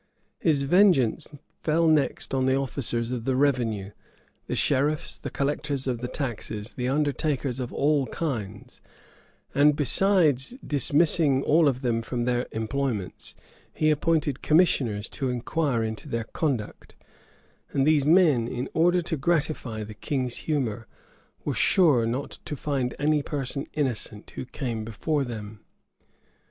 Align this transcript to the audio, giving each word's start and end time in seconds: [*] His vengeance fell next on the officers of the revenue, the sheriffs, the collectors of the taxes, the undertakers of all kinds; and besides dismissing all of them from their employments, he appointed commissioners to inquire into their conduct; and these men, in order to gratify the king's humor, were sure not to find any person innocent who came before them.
[*] 0.25 0.39
His 0.39 0.63
vengeance 0.63 1.27
fell 1.61 1.87
next 1.87 2.33
on 2.33 2.47
the 2.47 2.55
officers 2.55 3.11
of 3.11 3.25
the 3.25 3.35
revenue, 3.35 3.91
the 4.47 4.55
sheriffs, 4.55 5.19
the 5.19 5.29
collectors 5.29 5.85
of 5.85 5.99
the 5.99 6.07
taxes, 6.07 6.73
the 6.73 6.87
undertakers 6.87 7.59
of 7.59 7.71
all 7.71 8.07
kinds; 8.07 8.81
and 9.53 9.75
besides 9.75 10.55
dismissing 10.65 11.43
all 11.43 11.67
of 11.67 11.81
them 11.81 12.01
from 12.01 12.25
their 12.25 12.47
employments, 12.51 13.35
he 13.71 13.91
appointed 13.91 14.41
commissioners 14.41 15.07
to 15.09 15.29
inquire 15.29 15.83
into 15.83 16.09
their 16.09 16.23
conduct; 16.23 16.95
and 17.71 17.85
these 17.85 18.07
men, 18.07 18.47
in 18.47 18.69
order 18.73 19.03
to 19.03 19.15
gratify 19.17 19.83
the 19.83 19.93
king's 19.93 20.37
humor, 20.47 20.87
were 21.45 21.53
sure 21.53 22.07
not 22.07 22.39
to 22.45 22.55
find 22.55 22.95
any 22.97 23.21
person 23.21 23.67
innocent 23.73 24.31
who 24.31 24.45
came 24.45 24.83
before 24.83 25.23
them. 25.23 25.59